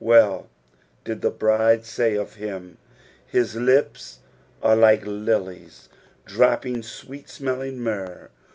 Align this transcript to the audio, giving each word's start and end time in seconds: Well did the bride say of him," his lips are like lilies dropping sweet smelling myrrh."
Well 0.00 0.48
did 1.04 1.20
the 1.20 1.30
bride 1.30 1.84
say 1.84 2.14
of 2.14 2.36
him," 2.36 2.78
his 3.26 3.56
lips 3.56 4.20
are 4.62 4.74
like 4.74 5.02
lilies 5.04 5.90
dropping 6.24 6.82
sweet 6.82 7.28
smelling 7.28 7.78
myrrh." 7.78 8.30